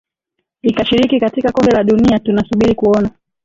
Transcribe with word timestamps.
ikashiriki 0.63 1.19
katika 1.19 1.51
kombe 1.51 1.71
la 1.71 1.83
dunia 1.83 2.19
tunasubiri 2.19 2.75
kuona 2.75 3.09